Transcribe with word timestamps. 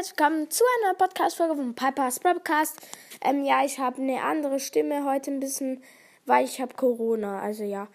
herzlich 0.00 0.18
willkommen 0.18 0.50
zu 0.50 0.64
einer 0.78 0.94
Podcast-Folge 0.94 1.56
von 1.56 1.74
Piper's 1.74 2.20
Podcast. 2.20 2.80
Ähm, 3.20 3.44
ja, 3.44 3.62
ich 3.66 3.78
habe 3.78 4.00
eine 4.00 4.22
andere 4.22 4.58
Stimme 4.58 5.04
heute 5.04 5.30
ein 5.30 5.40
bisschen, 5.40 5.82
weil 6.24 6.46
ich 6.46 6.58
habe 6.58 6.72
Corona, 6.72 7.42
also 7.42 7.64
ja. 7.64 7.86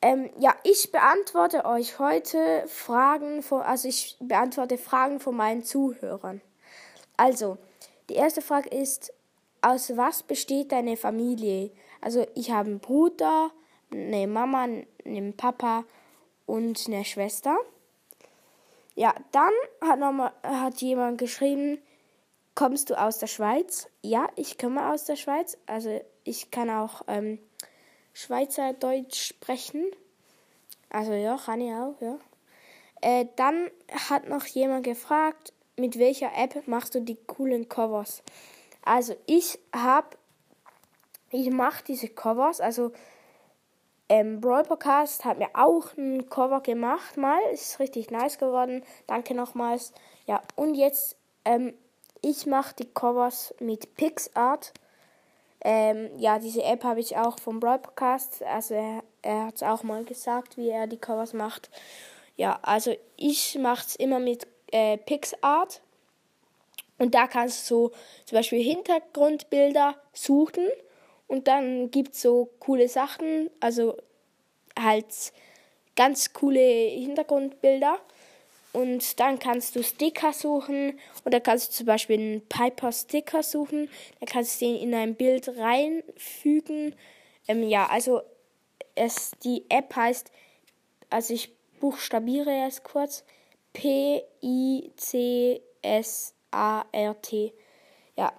Ähm, 0.00 0.30
ja, 0.38 0.54
ich 0.62 0.92
beantworte 0.92 1.64
euch 1.64 1.98
heute 1.98 2.62
Fragen 2.68 3.42
von, 3.42 3.60
also 3.62 3.88
ich 3.88 4.16
beantworte 4.20 4.78
Fragen 4.78 5.18
von 5.18 5.34
meinen 5.34 5.64
Zuhörern. 5.64 6.40
Also, 7.16 7.58
die 8.08 8.14
erste 8.14 8.40
Frage 8.40 8.68
ist, 8.68 9.12
aus 9.62 9.96
was 9.96 10.22
besteht 10.22 10.70
deine 10.70 10.96
Familie? 10.96 11.72
Also, 12.00 12.24
ich 12.36 12.52
habe 12.52 12.70
einen 12.70 12.78
Bruder, 12.78 13.50
eine 13.90 14.28
Mama, 14.28 14.68
einen 15.04 15.36
Papa 15.36 15.82
und 16.46 16.84
eine 16.86 17.04
Schwester. 17.04 17.56
Ja, 18.94 19.14
dann 19.32 19.52
hat, 19.80 19.98
noch 19.98 20.12
mal, 20.12 20.32
hat 20.42 20.80
jemand 20.82 21.18
geschrieben, 21.18 21.78
kommst 22.54 22.90
du 22.90 23.00
aus 23.00 23.18
der 23.18 23.26
Schweiz? 23.26 23.88
Ja, 24.02 24.28
ich 24.36 24.58
komme 24.58 24.92
aus 24.92 25.04
der 25.04 25.16
Schweiz. 25.16 25.56
Also 25.66 26.00
ich 26.24 26.50
kann 26.50 26.68
auch 26.70 27.02
ähm, 27.06 27.38
Schweizerdeutsch 28.12 29.28
sprechen. 29.28 29.90
Also 30.90 31.12
ja, 31.12 31.36
kann 31.36 31.60
ich 31.60 31.72
auch, 31.72 32.00
ja. 32.00 32.18
Äh, 33.00 33.26
dann 33.36 33.70
hat 34.08 34.28
noch 34.28 34.44
jemand 34.46 34.84
gefragt, 34.84 35.52
mit 35.76 35.98
welcher 35.98 36.30
App 36.36 36.68
machst 36.68 36.94
du 36.94 37.00
die 37.00 37.16
coolen 37.16 37.68
Covers? 37.68 38.22
Also 38.82 39.16
ich 39.26 39.58
habe, 39.74 40.16
ich 41.30 41.50
mache 41.50 41.82
diese 41.84 42.08
Covers, 42.08 42.60
also 42.60 42.92
ähm, 44.12 44.42
Brawl 44.42 44.64
Podcast 44.64 45.24
hat 45.24 45.38
mir 45.38 45.48
auch 45.54 45.96
ein 45.96 46.28
Cover 46.28 46.60
gemacht 46.60 47.16
mal. 47.16 47.40
Ist 47.50 47.80
richtig 47.80 48.10
nice 48.10 48.36
geworden. 48.36 48.84
Danke 49.06 49.34
nochmals. 49.34 49.94
Ja, 50.26 50.42
und 50.54 50.74
jetzt, 50.74 51.16
ähm, 51.46 51.72
ich 52.20 52.44
mache 52.44 52.74
die 52.78 52.84
Covers 52.84 53.54
mit 53.58 53.96
PixArt. 53.96 54.74
Ähm, 55.64 56.10
ja, 56.18 56.38
diese 56.38 56.62
App 56.62 56.84
habe 56.84 57.00
ich 57.00 57.16
auch 57.16 57.38
vom 57.38 57.58
Brawl 57.58 57.78
Podcast. 57.78 58.42
Also 58.42 58.74
er, 58.74 59.02
er 59.22 59.46
hat 59.46 59.54
es 59.54 59.62
auch 59.62 59.82
mal 59.82 60.04
gesagt, 60.04 60.58
wie 60.58 60.68
er 60.68 60.86
die 60.86 60.98
Covers 60.98 61.32
macht. 61.32 61.70
Ja, 62.36 62.58
also 62.60 62.94
ich 63.16 63.56
mache 63.58 63.86
es 63.86 63.96
immer 63.96 64.18
mit 64.18 64.46
äh, 64.72 64.98
PixArt. 64.98 65.80
Und 66.98 67.14
da 67.14 67.26
kannst 67.28 67.70
du 67.70 67.90
zum 68.26 68.36
Beispiel 68.36 68.62
Hintergrundbilder 68.62 69.96
suchen 70.12 70.68
und 71.32 71.48
dann 71.48 71.90
gibt 71.90 72.12
es 72.12 72.20
so 72.20 72.50
coole 72.58 72.88
Sachen, 72.90 73.48
also 73.58 73.96
halt 74.78 75.06
ganz 75.96 76.34
coole 76.34 76.60
Hintergrundbilder. 76.60 77.98
Und 78.74 79.18
dann 79.18 79.38
kannst 79.38 79.74
du 79.74 79.82
Sticker 79.82 80.34
suchen 80.34 80.98
und 81.24 81.32
da 81.32 81.40
kannst 81.40 81.68
du 81.68 81.72
zum 81.72 81.86
Beispiel 81.86 82.18
einen 82.18 82.46
Piper 82.48 82.92
Sticker 82.92 83.42
suchen. 83.42 83.88
Dann 84.20 84.26
kannst 84.26 84.60
du 84.60 84.66
den 84.66 84.76
in 84.76 84.94
ein 84.94 85.14
Bild 85.14 85.48
reinfügen. 85.48 86.94
Ähm, 87.48 87.62
ja, 87.62 87.86
also 87.86 88.20
es, 88.94 89.30
die 89.42 89.64
App 89.70 89.96
heißt, 89.96 90.30
also 91.08 91.32
ich 91.32 91.50
buchstabiere 91.80 92.66
es 92.66 92.82
kurz, 92.82 93.24
P-I-C-S-A-R-T. 93.72 94.42
Ja, 98.18 98.34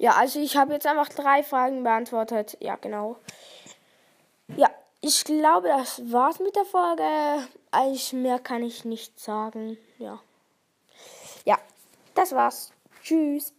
ja, 0.00 0.14
also 0.14 0.40
ich 0.40 0.56
habe 0.56 0.72
jetzt 0.72 0.86
einfach 0.86 1.10
drei 1.10 1.42
Fragen 1.42 1.82
beantwortet. 1.82 2.56
Ja, 2.60 2.76
genau. 2.76 3.16
Ja, 4.56 4.70
ich 5.02 5.24
glaube, 5.24 5.68
das 5.68 6.10
war's 6.10 6.40
mit 6.40 6.56
der 6.56 6.64
Folge. 6.64 7.04
Eigentlich 7.70 8.14
mehr 8.14 8.38
kann 8.38 8.62
ich 8.62 8.86
nicht 8.86 9.20
sagen. 9.20 9.76
Ja. 9.98 10.18
Ja, 11.44 11.58
das 12.14 12.32
war's. 12.32 12.72
Tschüss. 13.02 13.52